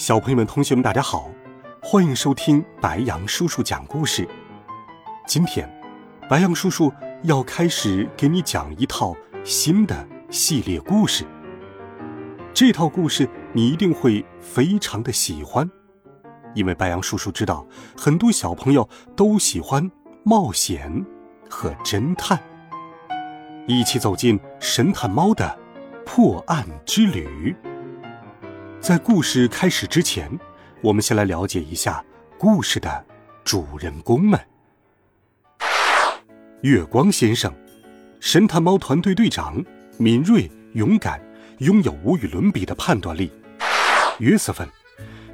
[0.00, 1.30] 小朋友们、同学们，大家好，
[1.82, 4.26] 欢迎收听白羊叔叔讲故事。
[5.26, 5.70] 今天，
[6.26, 6.90] 白羊叔叔
[7.24, 9.14] 要开始给你讲一套
[9.44, 11.26] 新的系列故事。
[12.54, 15.70] 这套故事你一定会非常的喜欢，
[16.54, 19.90] 因为白羊叔叔知道很多小朋友都喜欢
[20.24, 21.04] 冒险
[21.50, 22.40] 和侦探。
[23.66, 25.58] 一起走进神探猫的
[26.06, 27.54] 破案之旅。
[28.80, 30.26] 在故事开始之前，
[30.80, 32.02] 我们先来了解一下
[32.38, 33.04] 故事的
[33.44, 34.40] 主人公们。
[36.62, 37.52] 月光先生，
[38.20, 39.62] 神探猫团队队长，
[39.98, 41.20] 敏锐、勇敢，
[41.58, 43.30] 拥有无与伦比的判断力。
[44.18, 44.66] 约瑟芬，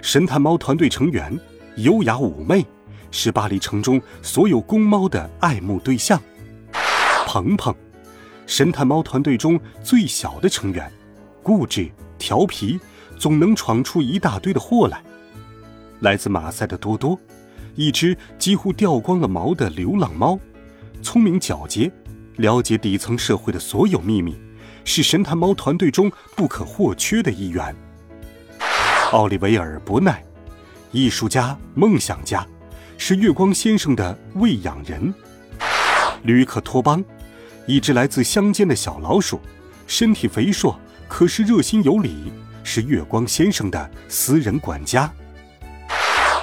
[0.03, 1.38] 神探猫团队成员，
[1.77, 2.66] 优雅妩媚，
[3.12, 6.20] 是巴黎城中所有公猫的爱慕对象。
[7.27, 7.72] 鹏鹏，
[8.44, 10.92] 神探猫团队中最小的成员，
[11.44, 11.88] 固执、
[12.19, 12.81] 调皮。
[13.19, 15.03] 总能闯出一大堆的祸来。
[16.00, 17.19] 来自马赛的多多，
[17.75, 20.39] 一只几乎掉光了毛的流浪猫，
[21.03, 21.91] 聪明狡黠，
[22.37, 24.37] 了解底层社会的所有秘密，
[24.84, 27.75] 是神探猫团队中不可或缺的一员。
[29.12, 30.22] 奥利维尔·伯奈，
[30.92, 32.47] 艺术家、梦想家，
[32.98, 35.14] 是月光先生的喂养人。
[36.25, 37.03] 吕克·托邦，
[37.67, 39.41] 一只来自乡间的小老鼠，
[39.87, 40.78] 身体肥硕，
[41.09, 42.33] 可是热心有礼。
[42.67, 45.09] 是月光先生的私人管家，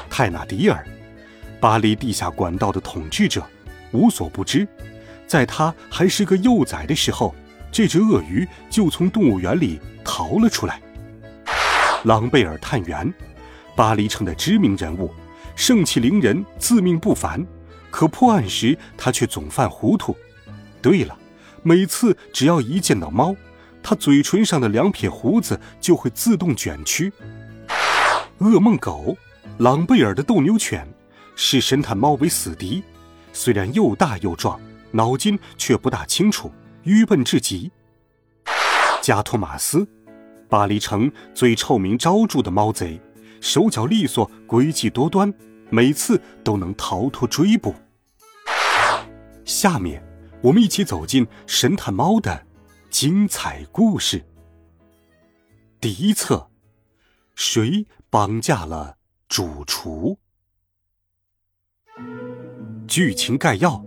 [0.10, 0.88] 泰纳迪尔，
[1.60, 3.46] 巴黎地下管道的统治者，
[3.92, 4.66] 无所不知。
[5.28, 7.36] 在他还是个幼崽的时候，
[7.74, 10.82] 这只鳄鱼就从动物园里逃了出来。
[12.06, 13.14] 朗贝尔探员，
[13.76, 15.14] 巴黎城的知名人物，
[15.58, 17.46] 盛气凌人，自命不凡。
[17.92, 20.16] 可破案时他却总犯糊涂。
[20.82, 21.18] 对了，
[21.64, 23.36] 每次只要一见到猫。
[23.84, 27.12] 他嘴唇上的两撇胡子就会自动卷曲。
[28.40, 29.16] 噩梦狗，
[29.60, 30.88] 朗贝尔的斗牛犬，
[31.36, 32.82] 视神探猫为死敌。
[33.34, 34.60] 虽然又大又壮，
[34.92, 36.52] 脑筋却不大清楚，
[36.84, 37.72] 愚笨至极。
[39.02, 39.88] 加托马斯，
[40.48, 43.02] 巴黎城最臭名昭著的猫贼，
[43.42, 45.34] 手脚利索，诡计多端，
[45.70, 47.76] 每次都能逃脱追捕。
[49.44, 50.02] 下面，
[50.42, 52.46] 我们一起走进神探猫的。
[52.94, 54.24] 精彩故事。
[55.82, 56.52] 第一册，
[57.34, 60.20] 谁绑架了主厨？
[62.88, 63.84] 剧情概要：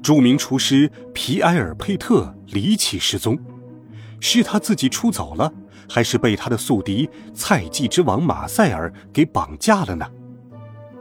[0.00, 3.36] 著名厨师皮埃尔·佩特离奇失踪，
[4.20, 5.52] 是他自己出走了，
[5.90, 10.08] 还是被他的宿敌菜季之王马塞尔给绑架了呢？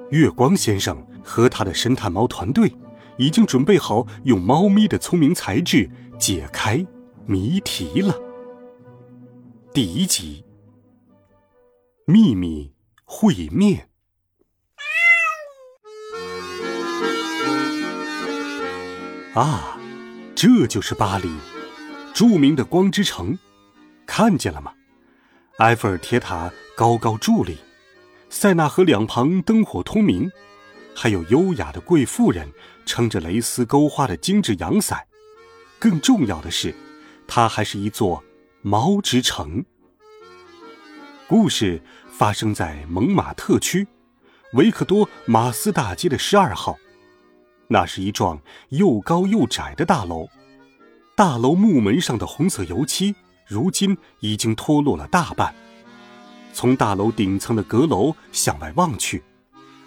[0.09, 2.73] 月光先生和他的神探猫团队
[3.19, 5.87] 已经准备好用猫咪的聪明才智。
[6.19, 6.83] 解开
[7.25, 8.19] 谜题了。
[9.71, 10.43] 第一集，
[12.05, 12.73] 秘密
[13.05, 13.87] 会面。
[19.35, 19.77] 啊，
[20.35, 21.29] 这就是巴黎，
[22.13, 23.37] 著名的光之城，
[24.07, 24.73] 看见了吗？
[25.59, 27.57] 埃菲尔铁塔高高伫立，
[28.29, 30.31] 塞纳河两旁灯火通明，
[30.95, 32.51] 还有优雅的贵妇人
[32.87, 35.06] 撑着蕾丝钩花的精致阳伞。
[35.79, 36.73] 更重要的是，
[37.27, 38.23] 它还是一座
[38.61, 39.63] 毛织城。
[41.27, 43.87] 故事发生在蒙马特区
[44.53, 46.77] 维克多马斯大街的十二号，
[47.67, 48.39] 那是一幢
[48.69, 50.27] 又高又窄的大楼。
[51.15, 53.13] 大楼木门上的红色油漆，
[53.45, 55.53] 如今已经脱落了大半。
[56.53, 59.23] 从大楼顶层的阁楼向外望去，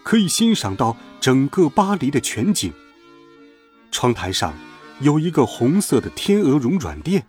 [0.04, 2.72] 可以欣赏到整个巴黎的全景。
[3.90, 4.54] 窗台上。
[5.00, 7.26] 有一个红色的天鹅绒软垫，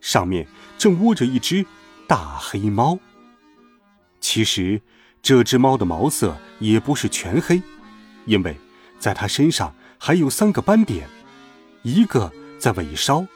[0.00, 0.46] 上面
[0.78, 1.66] 正窝着一只
[2.06, 2.98] 大黑猫。
[4.20, 4.80] 其实，
[5.20, 7.60] 这只猫的毛色也不是全黑，
[8.24, 8.56] 因为
[8.98, 11.08] 在它身上还有三个斑点，
[11.82, 13.26] 一个在尾梢，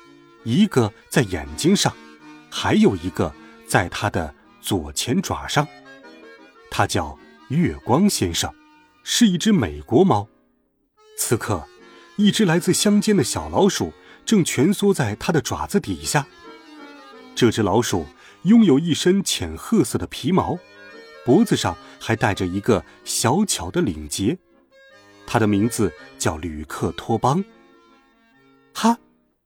[0.44, 1.92] 一个在眼睛上，
[2.50, 3.34] 还有一个
[3.66, 5.66] 在它的左前爪上。
[6.70, 7.18] 它叫
[7.48, 8.52] 月光先生，
[9.02, 10.28] 是一只美国猫。
[11.18, 11.66] 此刻。
[12.16, 13.92] 一只来自乡间的小老鼠
[14.24, 16.26] 正蜷缩在它的爪子底下。
[17.34, 18.06] 这只老鼠
[18.42, 20.58] 拥有一身浅褐色的皮毛，
[21.24, 24.38] 脖子上还带着一个小巧的领结。
[25.26, 27.44] 它的名字叫吕克托邦。
[28.72, 28.98] 哈，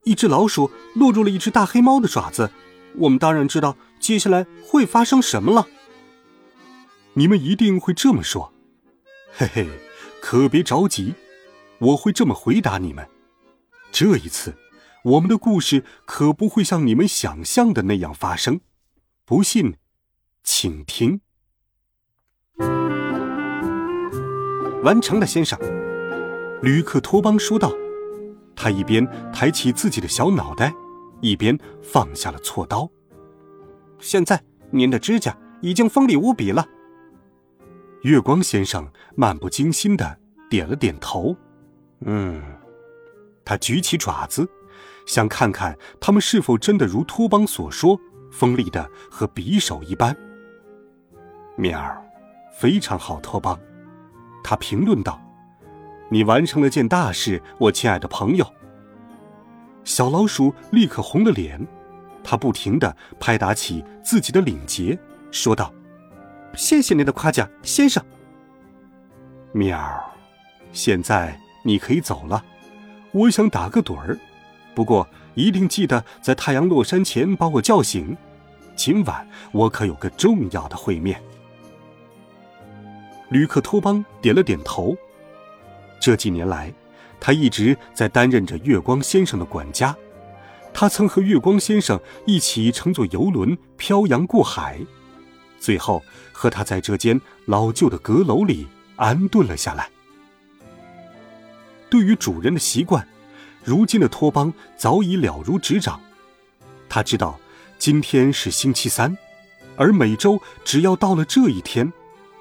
[0.05, 2.51] 一只老鼠落入了一只大黑猫的爪子，
[2.97, 5.67] 我们当然知道接下来会发生什么了。
[7.15, 8.53] 你们一定会这么说，
[9.33, 9.69] 嘿嘿，
[10.21, 11.15] 可别着急，
[11.81, 13.09] 我会这么回答你们。
[13.91, 14.55] 这一次，
[15.05, 18.61] 我们的故事可不会像你们想象的那样发生。
[19.25, 19.77] 不信，
[20.45, 21.21] 请听。
[24.83, 25.59] 完成了，先生。
[26.63, 27.73] 吕克托邦说道。
[28.55, 30.75] 他一边抬起自己的小脑袋，
[31.23, 32.91] 一边放下了锉刀。
[33.99, 36.67] 现在，您的指甲已经锋利无比了。
[38.03, 38.87] 月光先生
[39.17, 41.35] 漫不经心的点了点头。
[42.01, 42.43] 嗯，
[43.45, 44.49] 他举起爪子，
[45.07, 47.99] 想看看他们是否真的如托邦所说，
[48.33, 50.17] 锋利的和匕首一般。
[51.57, 51.79] 喵，
[52.57, 53.59] 非常好，托邦。
[54.43, 55.21] 他评论道
[56.11, 58.55] ：“你完成了件大事，我亲爱的朋友。”
[59.85, 61.67] 小老鼠立刻红了脸，
[62.25, 64.99] 它不停的拍打起自己的领结，
[65.31, 65.73] 说道
[66.57, 68.03] ：“谢谢您的夸奖，先生。”
[69.53, 69.79] 喵，
[70.73, 72.45] 现在你可以走了。
[73.13, 74.19] 我想打个盹儿，
[74.75, 78.17] 不过一定记得在太阳落山前把我叫醒。
[78.77, 81.23] 今晚我可有个重要的会面。
[83.29, 84.97] 吕克托邦点了点头。
[86.01, 86.73] 这几年来，
[87.21, 89.95] 他一直在担任着月光先生的管家。
[90.73, 94.81] 他曾和月光先生一起乘坐游轮漂洋过海，
[95.59, 96.03] 最后
[96.33, 98.67] 和他在这间老旧的阁楼里
[98.97, 99.91] 安顿了下来。
[101.91, 103.07] 对于主人的习惯，
[103.65, 106.01] 如今的托邦早已了如指掌。
[106.89, 107.39] 他知道
[107.79, 109.17] 今天是星期三，
[109.77, 111.93] 而每周只要到了这一天。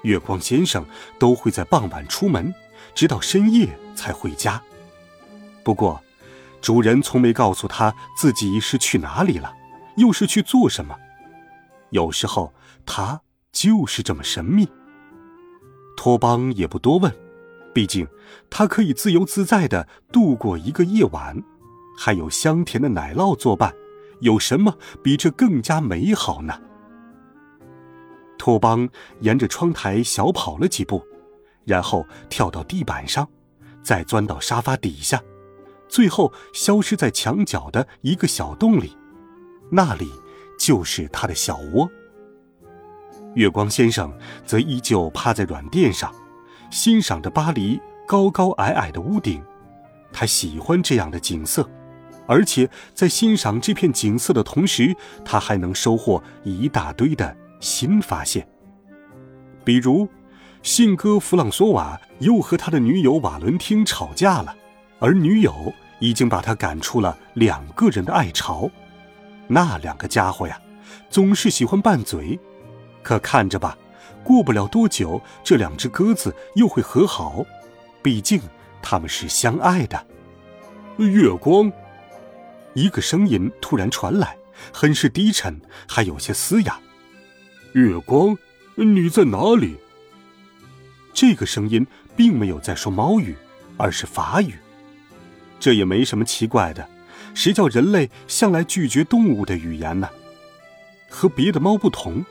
[0.02, 0.82] 月光先生
[1.18, 2.54] 都会在傍晚出门，
[2.94, 4.62] 直到深夜才回家。
[5.62, 6.02] 不过，
[6.62, 9.52] 主人从没告诉他自己是去哪里了，
[9.96, 10.96] 又是去做什么。
[11.90, 12.54] 有时候，
[12.86, 13.20] 他
[13.52, 14.66] 就是这么神秘。
[15.98, 17.14] 托邦也不多问，
[17.72, 18.06] 毕竟
[18.48, 21.40] 他可以自由自在的度过一个夜晚，
[21.96, 23.72] 还有香甜的奶酪作伴，
[24.20, 26.60] 有什么比这更加美好呢？
[28.38, 28.88] 托邦
[29.20, 31.04] 沿着窗台小跑了几步，
[31.64, 33.28] 然后跳到地板上，
[33.82, 35.22] 再钻到沙发底下，
[35.88, 38.96] 最后消失在墙角的一个小洞里。
[39.70, 40.10] 那里
[40.58, 41.88] 就是他的小窝。
[43.34, 44.12] 月光先生
[44.44, 46.12] 则依旧趴在软垫上，
[46.70, 49.42] 欣赏着巴黎高高矮矮的屋顶。
[50.12, 51.68] 他喜欢这样的景色，
[52.26, 57.36] 而且在欣赏这片景色的同时，他还能收获一大堆的。
[57.60, 58.48] 新发现，
[59.62, 60.08] 比如，
[60.62, 64.56] 信鸽弗朗索瓦又和他的女友瓦伦汀吵架了，
[64.98, 68.70] 而女友已经把他赶出了两个人的爱巢。
[69.46, 70.58] 那两个家伙呀，
[71.10, 72.40] 总是喜欢拌嘴。
[73.02, 73.76] 可看着吧，
[74.22, 77.44] 过不了多久，这两只鸽子又会和好，
[78.02, 78.40] 毕竟
[78.82, 80.06] 他们是相爱的。
[80.98, 81.72] 月光，
[82.74, 84.36] 一个声音突然传来，
[84.72, 86.78] 很是低沉，还有些嘶哑。
[87.72, 88.36] 月光，
[88.74, 89.76] 你在哪里？
[91.12, 91.86] 这个声音
[92.16, 93.34] 并没有在说猫语，
[93.76, 94.54] 而是法语。
[95.58, 96.88] 这也没什么奇怪的，
[97.34, 100.08] 谁叫人类向来拒绝动物的语言呢？
[101.08, 102.24] 和别的猫不同，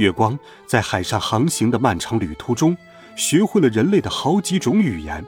[0.00, 2.74] 月光在海上航行的漫长旅途中，
[3.16, 5.22] 学会了人类的好几种语言。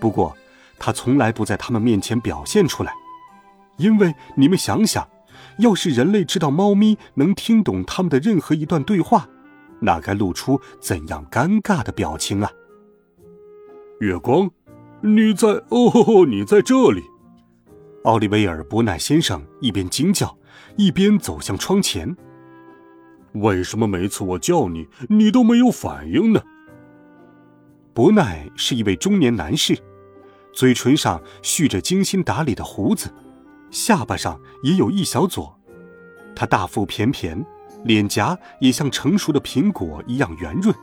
[0.00, 0.36] 不过，
[0.80, 2.92] 他从来不在他们面前表现出来，
[3.76, 5.08] 因为你们想想。
[5.58, 9.28] 要是人类知道猫咪能听懂他们的任何一段对话，
[9.80, 12.50] 那该露出怎样尴尬的表情啊！
[14.00, 14.50] 月光，
[15.00, 17.02] 你在哦，你在这里！
[18.04, 20.36] 奥利维尔·伯奈先生一边惊叫，
[20.76, 22.16] 一边走向窗前。
[23.40, 26.42] 为什么每次我叫你，你都没有反应呢？
[27.94, 29.76] 伯奈是一位中年男士，
[30.52, 33.12] 嘴唇上蓄着精心打理的胡子。
[33.70, 35.52] 下巴上也有一小撮，
[36.34, 37.44] 他大腹便便，
[37.84, 40.74] 脸颊也像成熟的苹果一样圆润。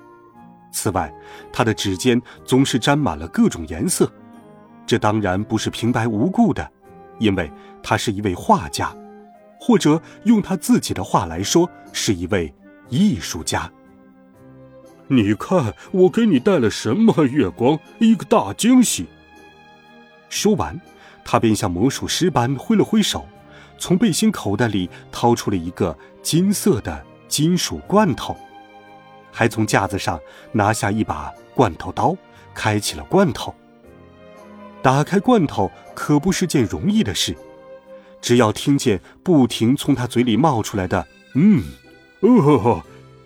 [0.71, 1.13] 此外，
[1.53, 4.11] 他的指尖总是沾满了各种颜色，
[4.85, 6.69] 这当然不是平白无故的，
[7.17, 8.95] 因为他是一位画家，
[9.65, 12.53] 或者用他自己的话来说，是一位
[12.87, 13.71] 艺术家。
[15.07, 17.25] 你看，我给你带了什么？
[17.25, 19.07] 月光，一个大惊喜。
[20.29, 20.79] 说完。
[21.27, 23.27] 他便像魔术师般挥了挥手，
[23.79, 28.37] 从背心口袋里掏出了一个金色的金属罐头，
[29.31, 30.19] 还从架子上
[30.51, 32.15] 拿下一把罐头刀，
[32.53, 33.55] 开起了罐头。
[34.83, 37.35] 打开罐头可不是件容易的事，
[38.25, 41.63] 只要听见不停从他嘴里冒出来的“嗯，
[42.21, 42.83] 哦，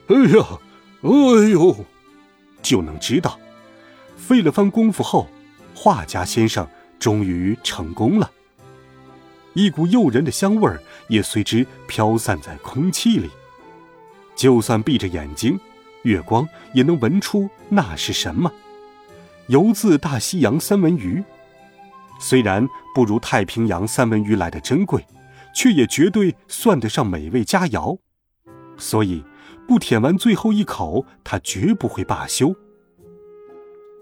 [0.07, 0.59] 哎呀，
[1.03, 1.85] 哎呦”，
[2.61, 3.39] 就能知道。
[4.17, 5.29] 费了番功夫后，
[5.73, 6.67] 画家先生
[6.99, 8.29] 终于成功了。
[9.53, 13.29] 一股诱人的香味儿也随之飘散在空气里，
[14.35, 15.57] 就算闭着眼睛，
[16.01, 18.51] 月光也能闻出那是什么——
[19.47, 21.23] 游自大西洋三文鱼。
[22.19, 25.05] 虽然不如太平洋三文鱼来的珍贵，
[25.55, 27.97] 却也绝对算得上美味佳肴。
[28.77, 29.23] 所以，
[29.67, 32.49] 不舔完最后一口，他绝不会罢休。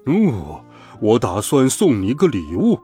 [0.05, 0.65] 哦，
[1.01, 2.79] 我打算送你个礼物。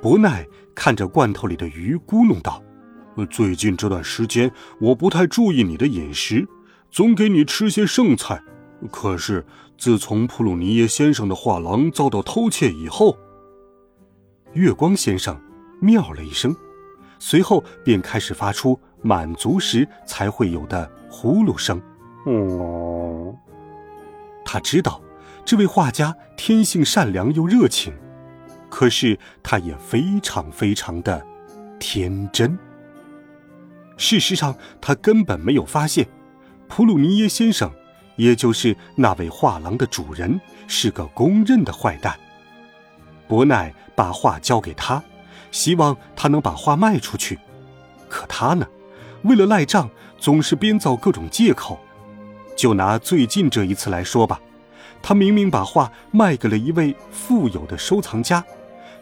[0.00, 2.62] 伯奈看着罐头里的鱼，咕哝道
[3.30, 6.46] ：“最近这段时间，我不太注意你的饮食，
[6.90, 8.42] 总给你吃些剩菜。
[8.92, 9.44] 可是
[9.76, 13.18] 自从普鲁尼耶先生的画廊遭到偷窃以后，
[14.52, 15.38] 月光先生
[15.80, 16.54] 妙了一声，
[17.18, 21.80] 随后便开始发出满足时才会有的呼噜声。
[22.24, 23.34] 哦，
[24.44, 25.00] 他知道，
[25.44, 27.92] 这位画家天性善良又热情。”
[28.70, 31.26] 可是他也非常非常的
[31.78, 32.58] 天真。
[33.96, 36.06] 事实上，他根本没有发现，
[36.68, 37.72] 普鲁尼耶先生，
[38.16, 42.14] 也就是那位画廊的主人，是个公认的坏蛋。
[43.28, 45.02] 伯奈把画交给他，
[45.52, 47.38] 希望他能把画卖出去。
[48.08, 48.66] 可他呢，
[49.22, 51.78] 为了赖账，总是编造各种借口。
[52.56, 54.40] 就拿最近这一次来说吧，
[55.02, 58.44] 他明明把画卖给了一位富有的收藏家。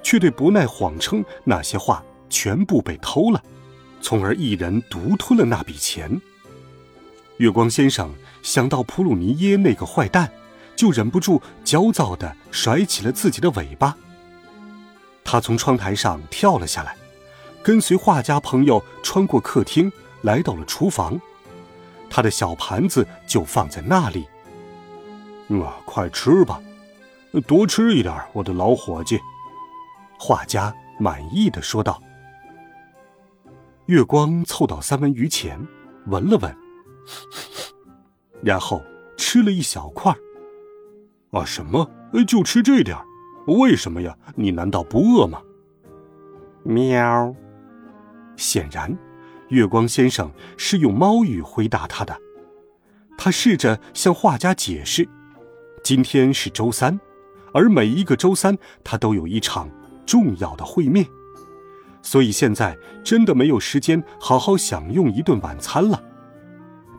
[0.03, 3.43] 却对伯奈谎称那些画全部被偷了，
[4.01, 6.21] 从而一人独吞了那笔钱。
[7.39, 10.31] 月光先生想到普鲁尼耶那个坏蛋，
[10.77, 13.97] 就忍不住焦躁地甩起了自己的尾巴。
[15.29, 16.97] 他从窗台上跳了下来，
[17.61, 19.91] 跟随画家朋友穿过客厅，
[20.23, 21.21] 来到了厨房。
[22.09, 24.29] 他的小盘子就放在那里。
[25.61, 26.63] 啊，快吃吧，
[27.45, 29.19] 多吃一点，我的老伙计。
[30.17, 32.01] 画家满意的说道
[33.87, 35.61] ：“月光凑到三文鱼前，
[36.07, 36.57] 闻了闻，
[38.43, 38.81] 然后
[39.17, 40.15] 吃了一小块。
[41.33, 41.91] 啊，什么？
[42.27, 42.97] 就吃这点
[43.47, 44.17] 为什么呀？
[44.35, 45.41] 你难道不饿吗？”
[46.65, 47.35] 喵。
[48.37, 48.97] 显然，
[49.49, 52.17] 月光先生是用猫语回答他的。
[53.17, 55.09] 他试着向画家解释：
[55.83, 57.01] 今天是周三，
[57.53, 59.69] 而每一个周三他都有一场。
[60.07, 61.05] 重要的会面，
[62.01, 66.01] 所以现在真的没有时间好好享用一顿晚餐了。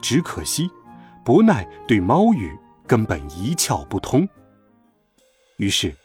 [0.02, 0.70] 只可惜，
[1.24, 2.52] 伯奈对猫语
[2.86, 4.28] 根本一窍不通。
[5.56, 5.96] 于是，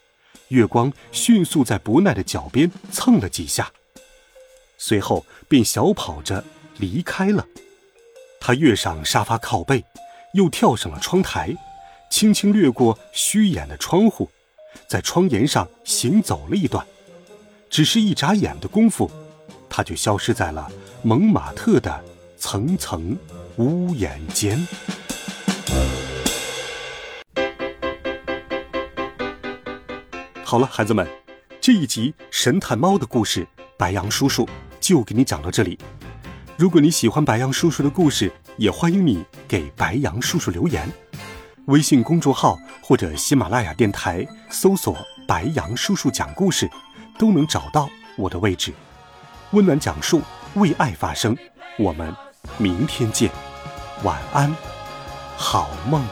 [0.53, 3.73] 月光迅速在不奈的脚边蹭了几下，
[4.77, 6.45] 随后便小跑着
[6.77, 7.47] 离开了。
[8.39, 9.83] 他跃上沙发靠背，
[10.35, 11.57] 又跳上了窗台，
[12.11, 14.29] 轻轻掠过虚掩的窗户。
[14.87, 16.87] 在窗沿上行走了一段，
[17.71, 19.11] 只是一眨眼的功夫，
[19.71, 20.71] 他就消失在了
[21.03, 22.05] 蒙马特的
[22.37, 23.17] 层层
[23.57, 24.67] 屋檐间。
[30.53, 31.09] 好了，孩子们，
[31.63, 34.47] 这一集神探猫的故事，白羊叔叔
[34.79, 35.79] 就给你讲到这里。
[36.59, 40.87] 如果你喜欢白羊叔叔的故事，也欢迎你给白羊叔叔留言。
[41.69, 44.95] 微信公众号或者喜马拉雅电台搜索
[45.27, 46.71] “白杨叔叔讲故事”，
[47.19, 48.75] 都能找到我的位置。
[49.53, 50.21] 温暖讲述，
[50.57, 51.35] 为爱发声。
[51.79, 52.15] 我们
[52.59, 53.31] 明天见，
[54.03, 54.55] 晚安，
[55.35, 56.05] 好梦。